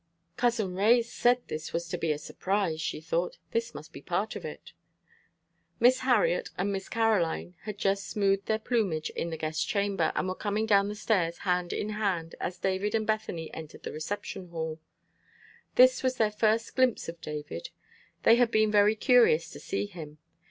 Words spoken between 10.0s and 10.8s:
and were coming